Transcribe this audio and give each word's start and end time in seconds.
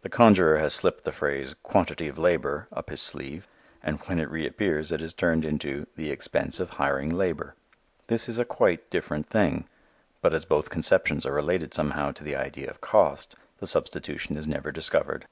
The 0.00 0.08
conjurer 0.08 0.56
has 0.60 0.72
slipped 0.72 1.04
the 1.04 1.12
phrase, 1.12 1.54
"quantity 1.62 2.08
of 2.08 2.16
labor," 2.16 2.68
up 2.72 2.88
his 2.88 3.02
sleeve, 3.02 3.46
and 3.82 4.00
when 4.06 4.18
it 4.18 4.30
reappears 4.30 4.90
it 4.90 5.00
has 5.00 5.12
turned 5.12 5.44
into 5.44 5.86
"the 5.94 6.10
expense 6.10 6.58
of 6.58 6.70
hiring 6.80 7.14
labor." 7.14 7.54
This 8.06 8.30
is 8.30 8.38
a 8.38 8.46
quite 8.46 8.88
different 8.88 9.26
thing. 9.26 9.68
But 10.22 10.32
as 10.32 10.46
both 10.46 10.70
conceptions 10.70 11.26
are 11.26 11.34
related 11.34 11.74
somehow 11.74 12.12
to 12.12 12.24
the 12.24 12.34
idea 12.34 12.70
of 12.70 12.80
cost, 12.80 13.36
the 13.58 13.66
substitution 13.66 14.38
is 14.38 14.48
never 14.48 14.72
discovered. 14.72 15.26